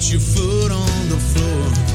[0.00, 1.89] put your foot on the floor.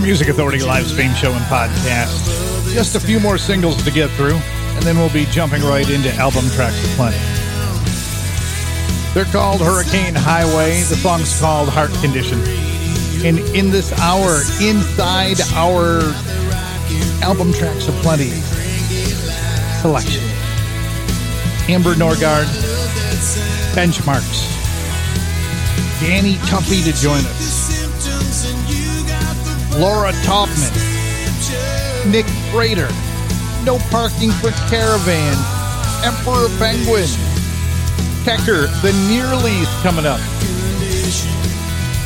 [0.00, 2.74] the Music Authority live stream show and podcast.
[2.74, 6.12] Just a few more singles to get through, and then we'll be jumping right into
[6.16, 7.16] album tracks plenty.
[9.14, 10.82] They're called Hurricane Highway.
[10.82, 12.38] The song's called Heart Condition.
[13.24, 16.00] And in this hour, inside our
[17.22, 18.28] album tracks aplenty
[19.80, 20.24] selection,
[21.70, 22.44] Amber Norgard,
[23.74, 24.44] Benchmarks,
[26.02, 27.55] Danny Tuffy to join us.
[29.78, 30.72] Laura Topman,
[32.10, 32.88] Nick Prater,
[33.62, 35.36] No Parking for Caravan,
[36.02, 37.04] Emperor Penguin,
[38.24, 40.20] Kecker, The Nearlies coming up.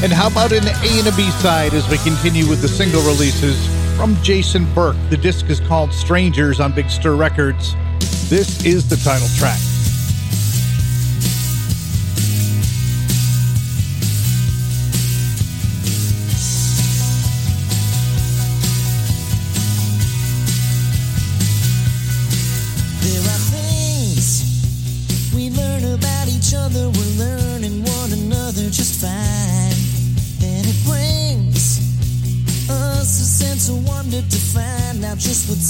[0.03, 3.03] And how about an A and a B side as we continue with the single
[3.03, 3.65] releases
[3.97, 4.97] from Jason Burke?
[5.09, 7.77] The disc is called Strangers on Big Stir Records.
[8.29, 9.61] This is the title track.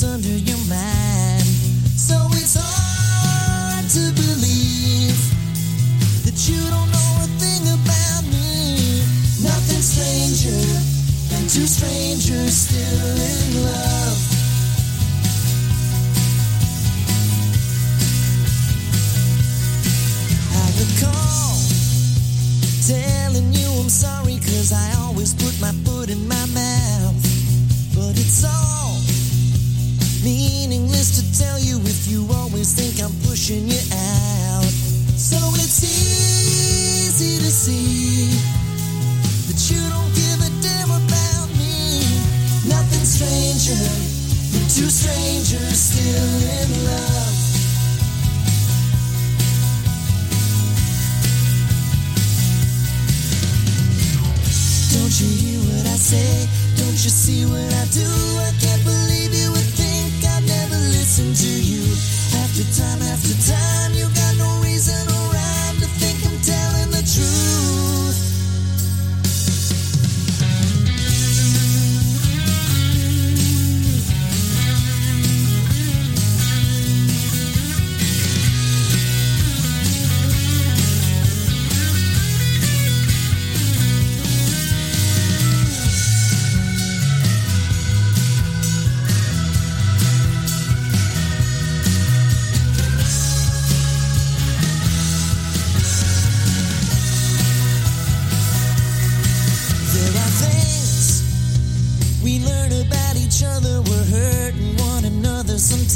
[0.05, 1.45] under your mind.
[1.97, 5.19] So it's hard to believe
[6.25, 9.03] that you don't know a thing about me.
[9.43, 10.61] Nothing stranger
[11.29, 14.10] than two strangers still in love.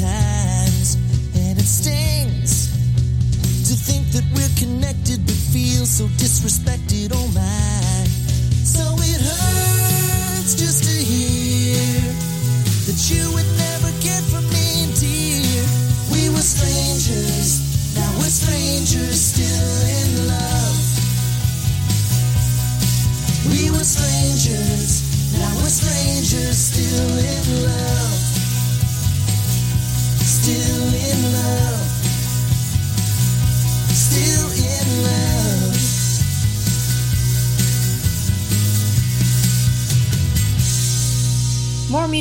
[0.02, 2.72] And it stings
[3.68, 7.12] to think that we're connected but feel so disrespected.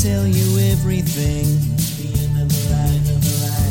[0.00, 1.44] Tell you everything.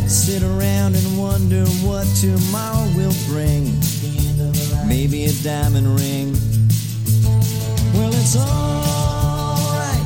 [0.07, 3.65] Sit around and wonder what tomorrow will bring.
[4.87, 6.33] Maybe a diamond ring.
[7.95, 10.05] Well, it's alright.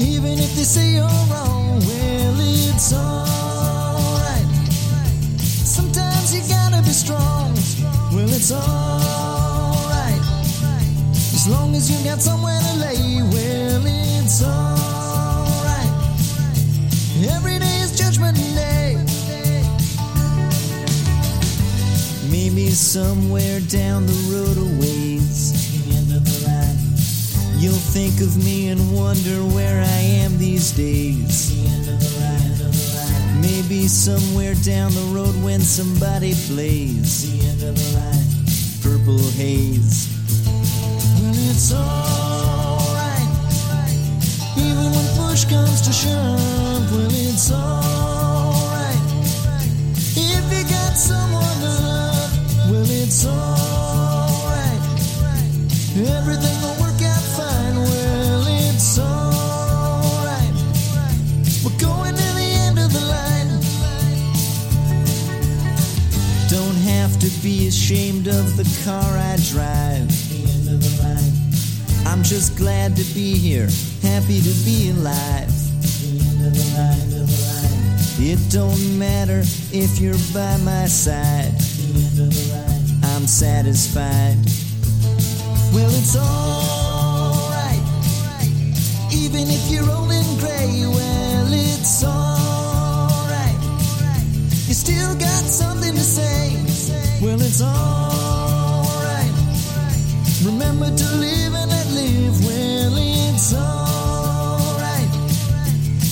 [0.00, 4.48] Even if they say you're wrong, well, it's alright.
[5.76, 7.52] Sometimes you gotta be strong.
[8.14, 10.22] Well, it's alright.
[11.36, 12.75] As long as you got somewhere to
[22.96, 25.52] somewhere down the road a ways.
[27.60, 31.52] You'll think of me and wonder where I am these days.
[33.42, 37.36] Maybe somewhere down the road when somebody plays
[38.82, 40.08] purple haze.
[41.20, 43.28] Well, it's alright.
[44.56, 49.02] Even when push comes to shove, well, it's alright.
[50.16, 51.75] If you got someone to
[53.06, 54.82] it's alright.
[55.96, 60.56] Everything will work out fine, well, it's alright.
[61.62, 63.50] We're going to the end of the line.
[66.50, 70.10] Don't have to be ashamed of the car I drive.
[72.06, 73.68] I'm just glad to be here,
[74.02, 75.52] happy to be alive.
[78.18, 81.65] It don't matter if you're by my side.
[83.36, 84.38] Satisfied.
[85.74, 87.82] Well, it's alright.
[89.12, 93.60] Even if you're old and gray, well, it's alright.
[94.66, 96.64] You still got something to say.
[97.20, 99.34] Well, it's alright.
[100.42, 102.42] Remember to live and let live.
[102.42, 105.10] Well, it's alright.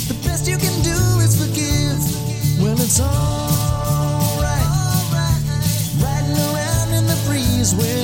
[0.09, 2.61] The best you can do is forgive.
[2.63, 3.24] Well, it's alright.
[7.73, 8.04] The breeze.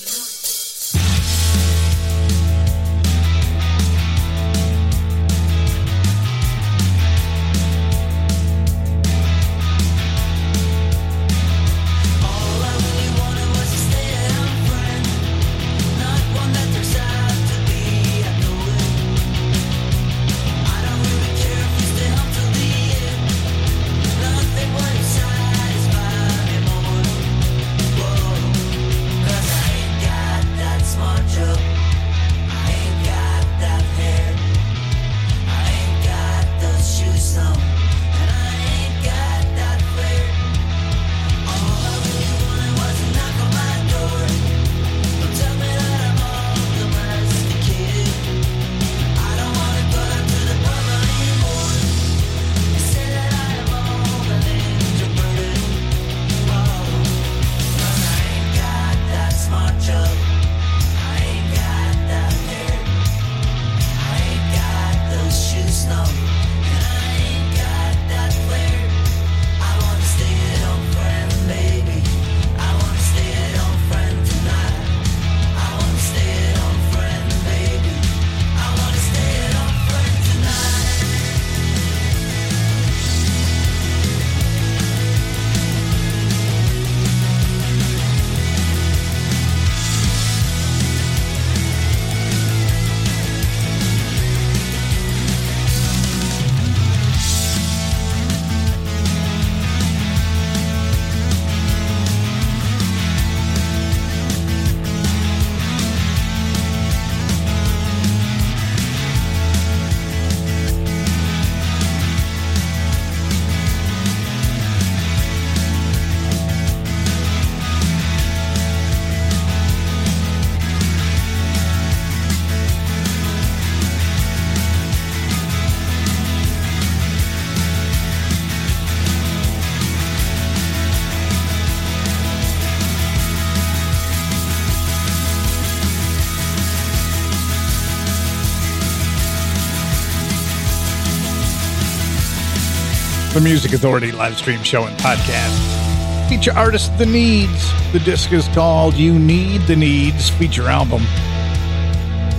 [143.41, 146.29] The Music Authority live stream show and podcast.
[146.29, 147.71] Feature artist The Needs.
[147.91, 151.01] The disc is called You Need the Needs feature album.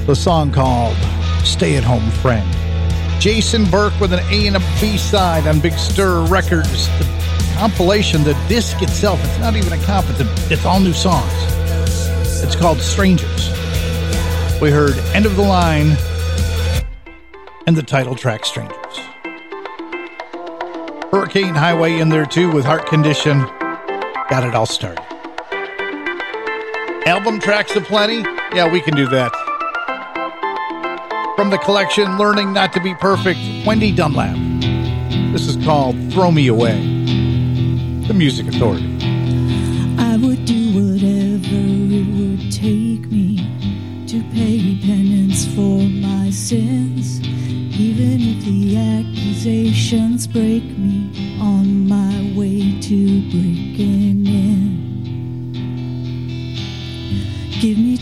[0.07, 0.97] The song called
[1.45, 2.49] Stay at Home Friend.
[3.21, 6.87] Jason Burke with an A and a B side on Big Stir Records.
[6.99, 10.93] The compilation, the disc itself, it's not even a comp, it's, a, it's all new
[10.93, 11.33] songs.
[12.43, 13.49] It's called Strangers.
[14.61, 15.97] We heard End of the Line
[17.67, 18.82] and the title track Strangers.
[21.33, 23.39] Hurricane Highway in there too with Heart Condition.
[24.29, 25.03] Got it all started.
[27.07, 28.21] Album tracks aplenty?
[28.55, 29.33] Yeah, we can do that.
[31.35, 34.37] From the collection Learning Not to Be Perfect, Wendy Dunlap.
[35.33, 36.79] This is called Throw Me Away.
[38.07, 38.85] The Music Authority.
[39.99, 41.63] I would do whatever
[41.97, 43.39] it would take me
[44.07, 47.21] to pay penance for my sins,
[47.81, 51.02] even if the accusations break me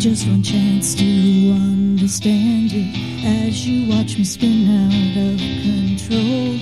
[0.00, 1.04] just one chance to
[1.52, 6.58] understand it as you watch me spin out of control.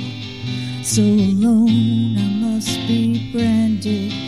[0.83, 4.28] So alone, I must be branded.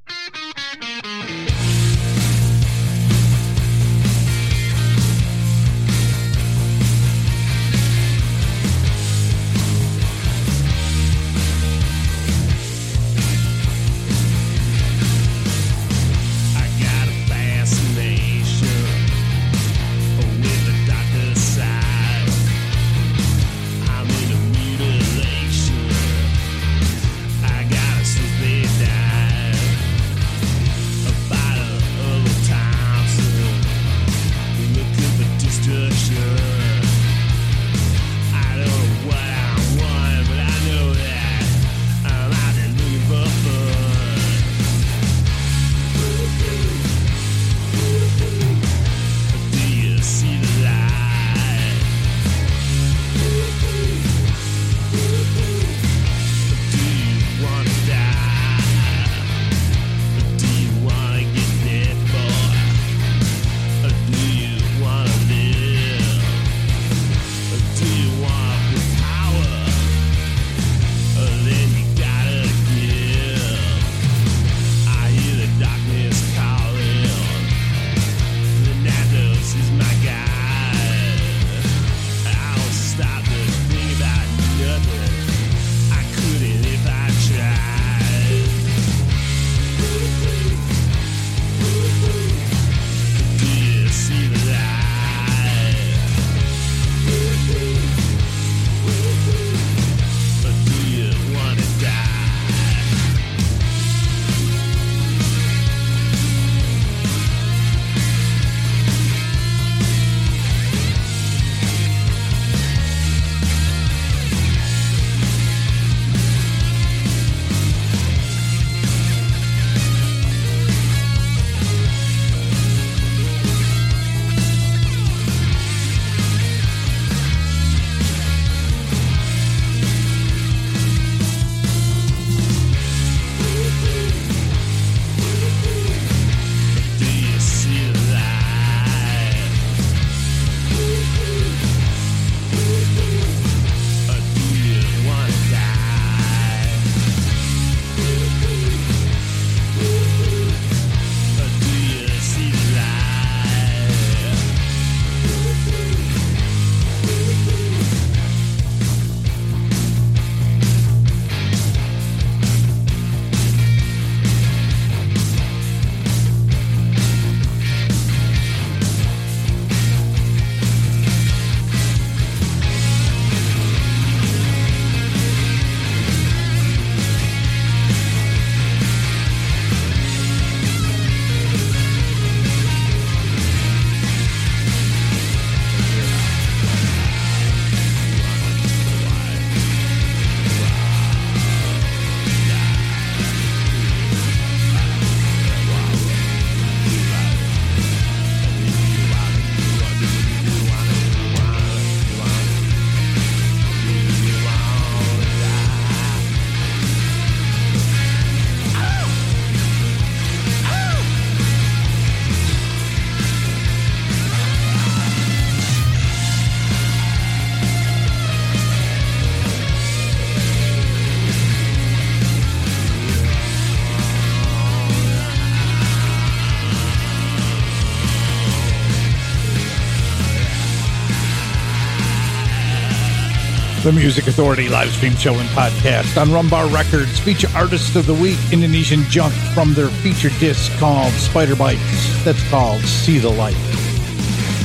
[233.83, 237.17] The Music Authority live stream show and podcast on Rum Bar Records.
[237.17, 242.23] Feature artist of the week, Indonesian Junk, from their feature disc called Spider Bites.
[242.23, 243.55] That's called See the Light.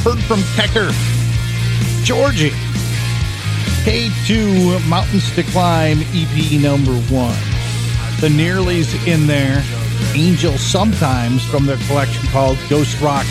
[0.04, 0.92] Heard from Kecker,
[2.04, 2.50] Georgie,
[3.86, 7.38] K2 Mountains to Climb EP number one.
[8.20, 9.64] The Nearly's in there.
[10.14, 13.24] Angel Sometimes from their collection called Ghost Rock.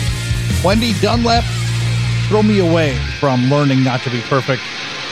[0.64, 1.44] Wendy Dunlap,
[2.26, 4.62] Throw Me Away from Learning Not to Be Perfect.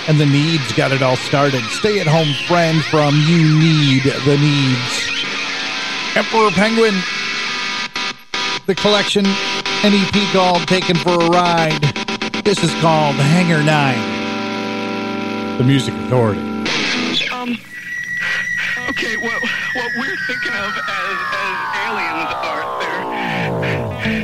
[0.07, 1.63] And The Needs got it all started.
[1.71, 5.09] Stay at home friend from You Need the Needs.
[6.15, 6.95] Emperor Penguin,
[8.67, 11.83] the collection, an EP called Taken for a Ride.
[12.45, 15.59] This is called Hanger 9.
[15.59, 16.41] The Music Authority.
[17.33, 17.57] Um.
[18.91, 24.24] Okay, what what we're thinking of as as aliens are they're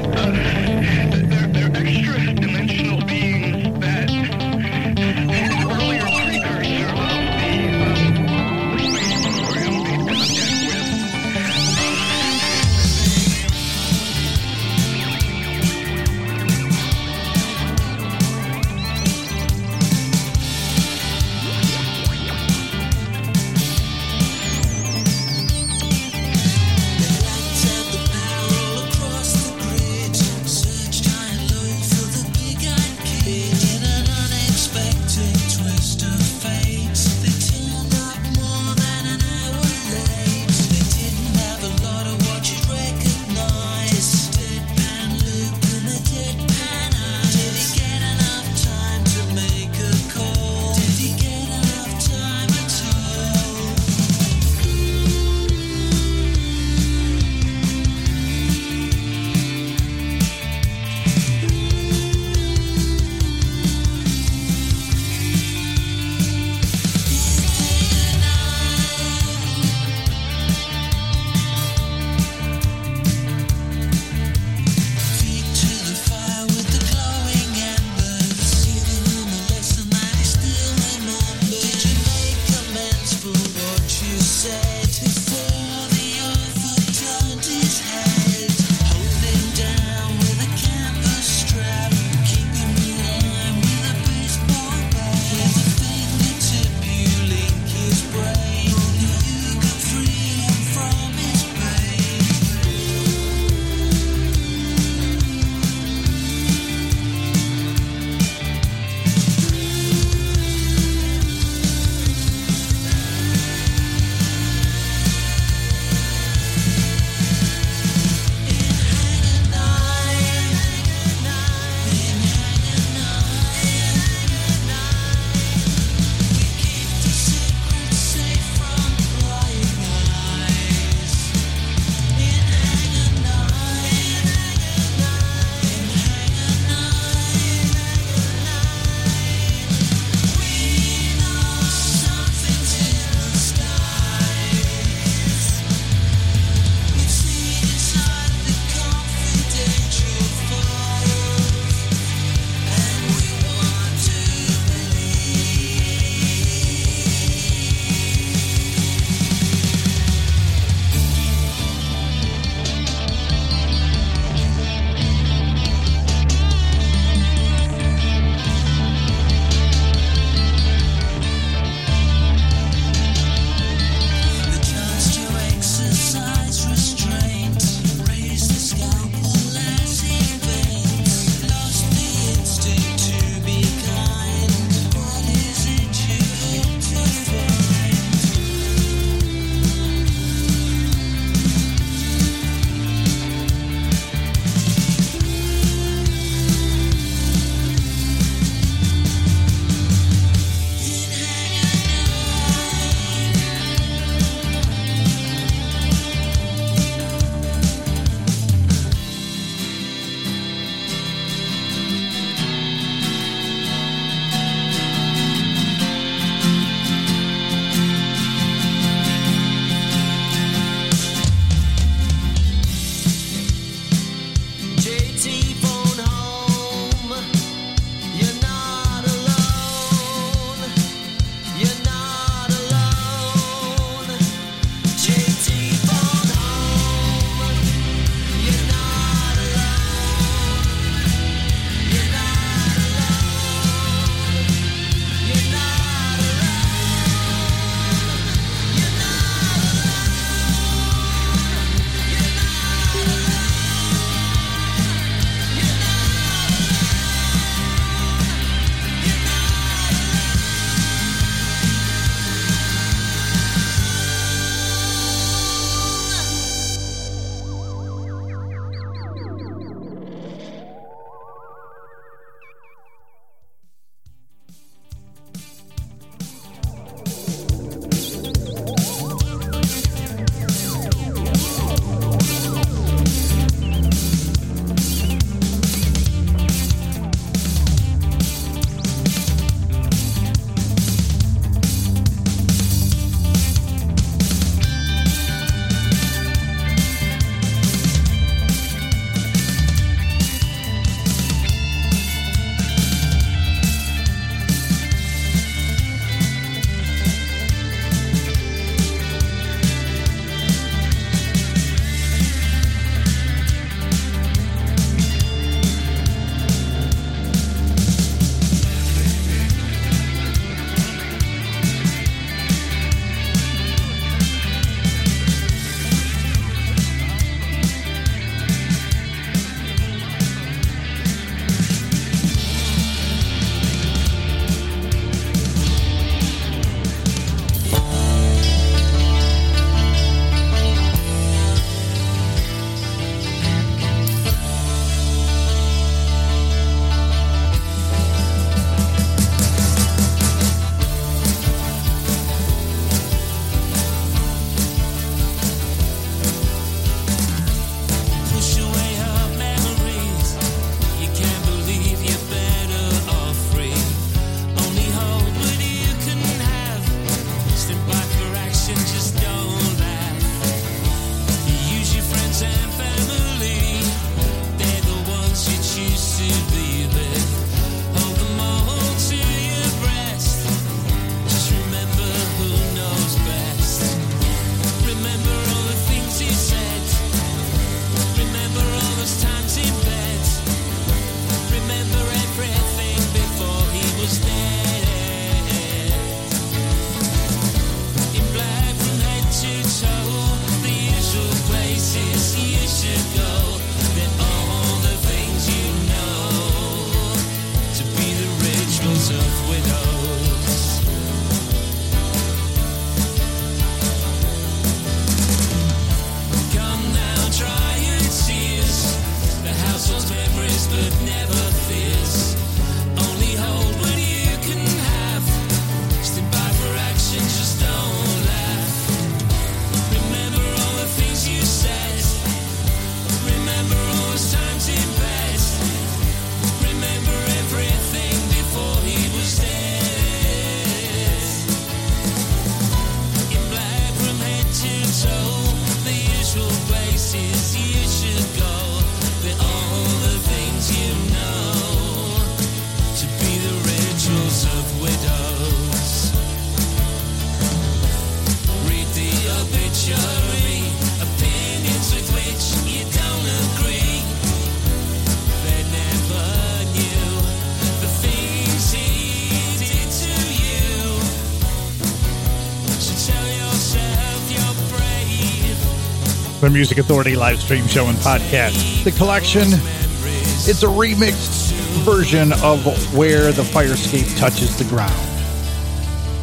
[476.50, 478.84] the Music Authority live stream show and podcast.
[478.84, 481.52] The collection, it's a remixed
[481.84, 484.92] version of Where the Firescape Touches the Ground.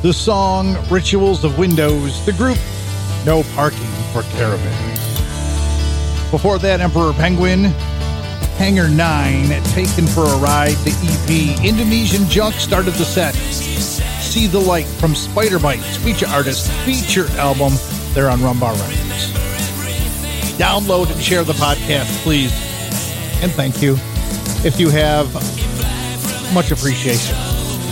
[0.01, 2.57] The song Rituals of Windows, the group
[3.25, 3.80] No Parking
[4.11, 4.99] for Caravans.
[6.32, 7.65] Before that, Emperor Penguin,
[8.57, 11.63] Hangar 9, Taken for a Ride, the EP.
[11.63, 13.34] Indonesian Junk started the set.
[13.36, 17.73] See the Light from Spider Bites, feature artist, feature album.
[18.13, 19.07] They're on Rum Bar Records.
[20.58, 22.51] Download and share the podcast, please.
[23.43, 23.93] And thank you.
[24.66, 25.32] If you have,
[26.53, 27.36] much appreciation.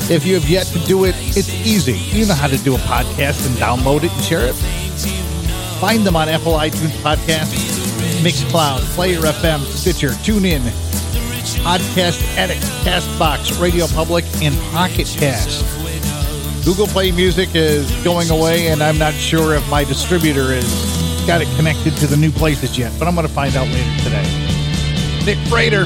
[0.10, 1.94] If you have yet to do it, it's easy.
[1.94, 4.56] You know how to do a podcast and download it and share it.
[5.80, 7.76] Find them on Apple iTunes Podcasts,
[8.24, 10.62] Mixcloud, Player FM, Stitcher, TuneIn,
[11.64, 15.64] Podcast Addict, Castbox, Radio Public, and Pocket Cast.
[16.66, 20.95] Google Play Music is going away, and I'm not sure if my distributor has
[21.26, 24.04] got it connected to the new places yet, but I'm going to find out later
[24.04, 25.26] today.
[25.26, 25.86] Nick Frater.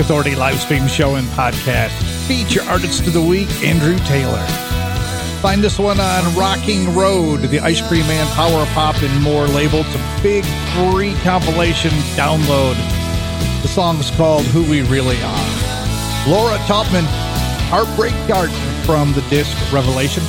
[0.00, 1.90] Authority live stream show and podcast.
[2.26, 4.44] Feature artist of the week, Andrew Taylor.
[5.42, 9.80] Find this one on Rocking Road, the Ice Cream Man Power Pop and More label.
[9.80, 10.44] It's a big
[10.74, 12.76] free compilation download.
[13.60, 16.28] The song's called Who We Really Are.
[16.28, 17.04] Laura Taubman,
[17.68, 20.22] Heartbreak Garden from the disc Revelation.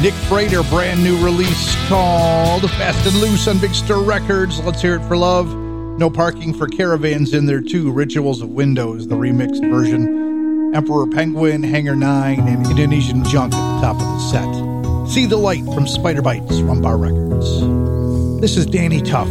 [0.00, 4.58] Nick Frater, brand new release called Fast and Loose on Big Stir Records.
[4.60, 5.61] Let's hear it for love.
[6.02, 7.92] No parking for caravans in there too.
[7.92, 10.74] Rituals of Windows, the remixed version.
[10.74, 15.08] Emperor Penguin, Hangar 9, and Indonesian Junk at the top of the set.
[15.08, 18.40] See the Light from Spider Bites from Bar Records.
[18.40, 19.28] This is Danny Tuff.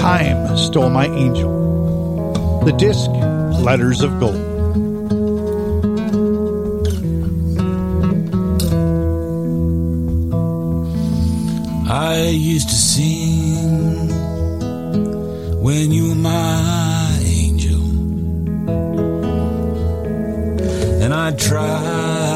[0.00, 2.62] Time Stole My Angel.
[2.64, 3.10] The disc,
[3.62, 4.36] Letters of Gold.
[11.90, 13.17] I used to sing
[15.68, 17.82] when you were my angel,
[21.02, 22.27] and I tried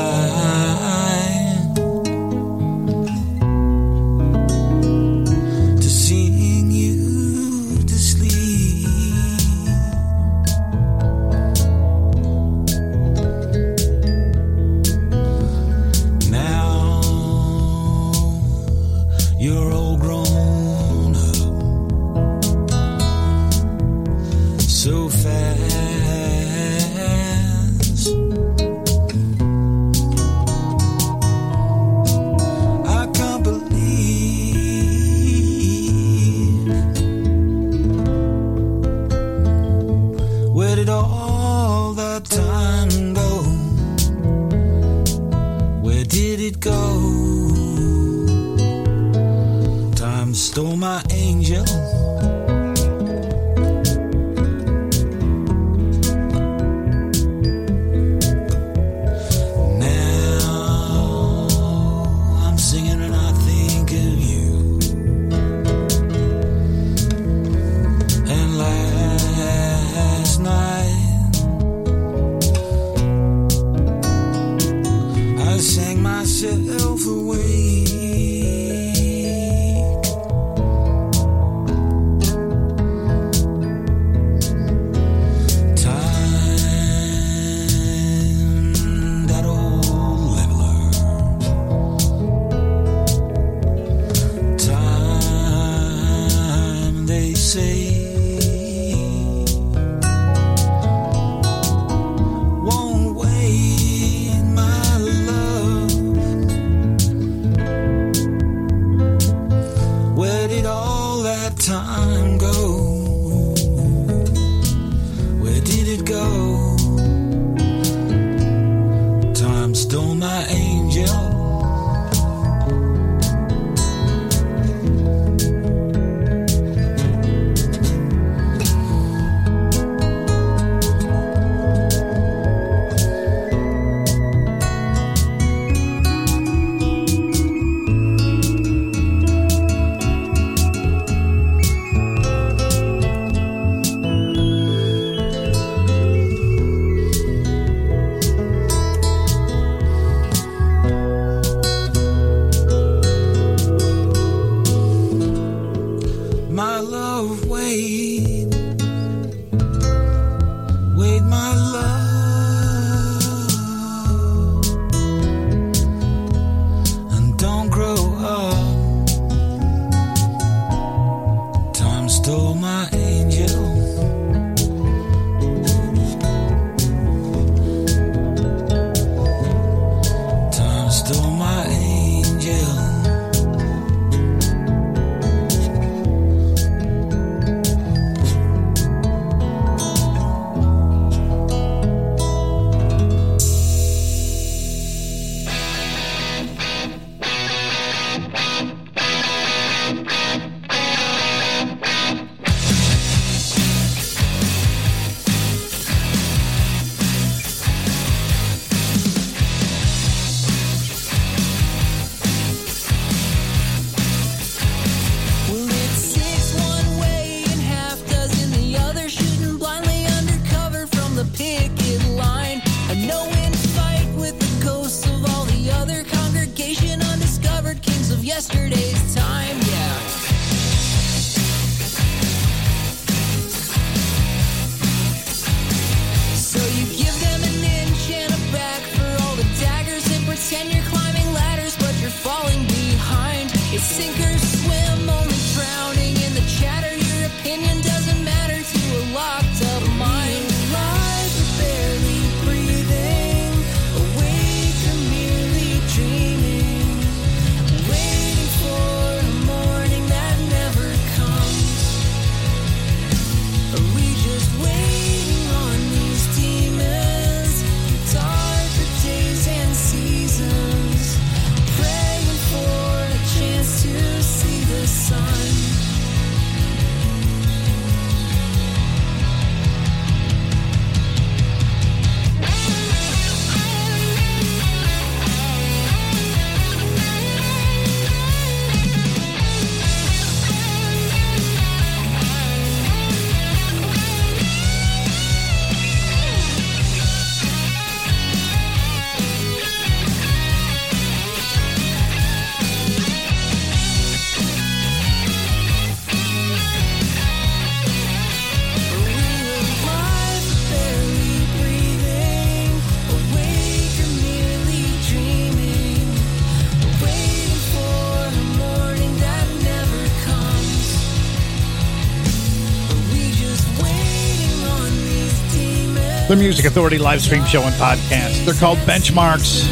[326.42, 328.44] Music Authority live stream show and podcast.
[328.44, 329.62] They're called Benchmarks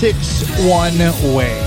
[0.00, 1.60] 6 1 Way.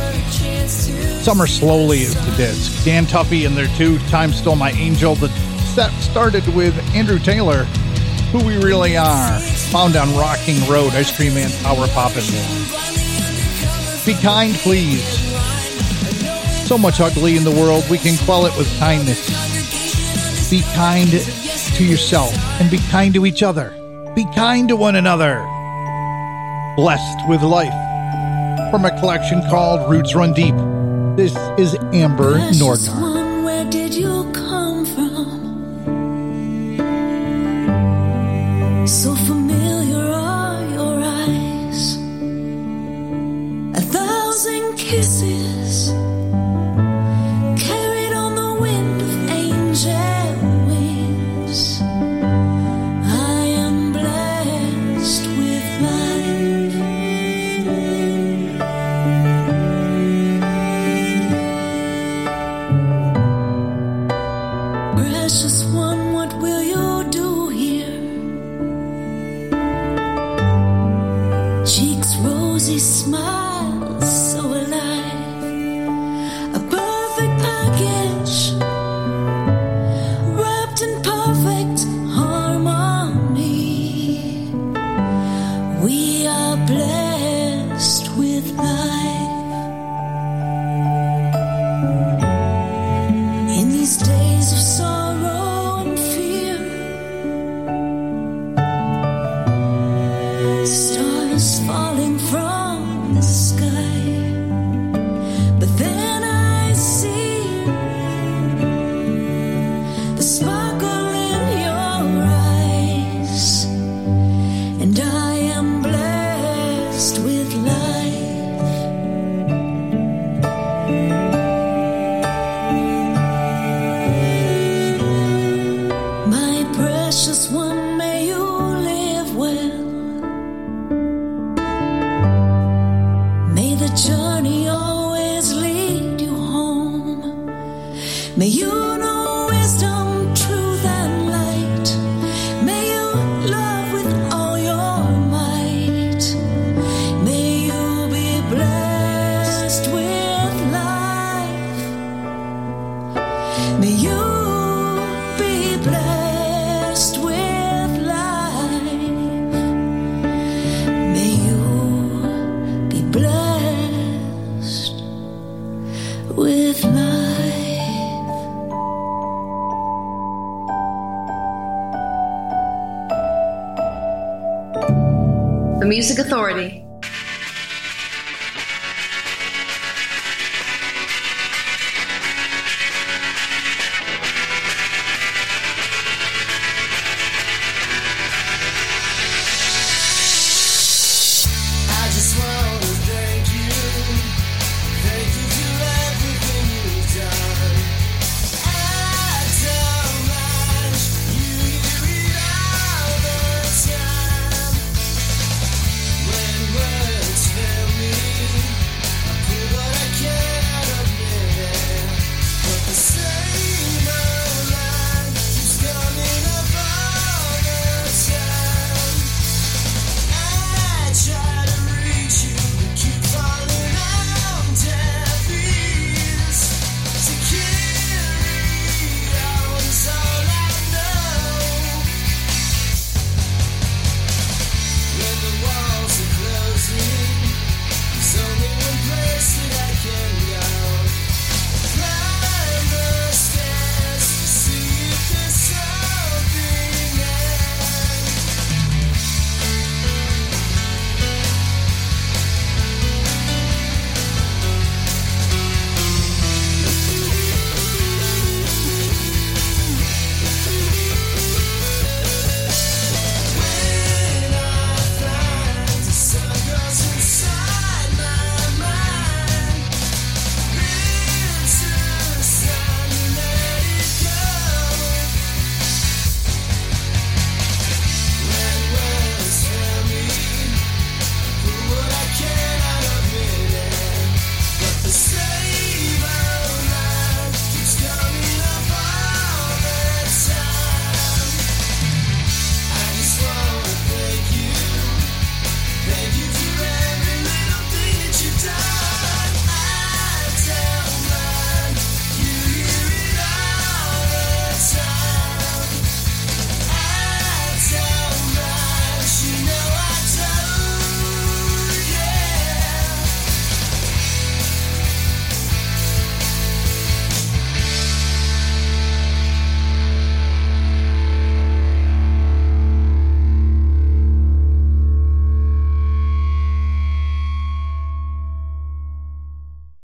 [1.22, 2.84] Summer Slowly is the disc.
[2.84, 5.14] Dan Tuffy and their two Time stole My Angel.
[5.14, 5.30] The
[5.76, 7.66] set started with Andrew Taylor,
[8.32, 14.04] Who We Really Are, found on Rocking Road, Ice Cream Man, Power Pop, and more.
[14.04, 15.06] Be kind, please.
[16.68, 19.30] So much ugly in the world, we can quell it with kindness.
[20.50, 23.76] Be kind to yourself and be kind to each other.
[24.16, 25.44] Be kind to one another.
[26.76, 27.74] Blessed with Life.
[28.70, 30.54] From a collection called Roots Run Deep,
[31.18, 33.13] this is Amber Nordnar.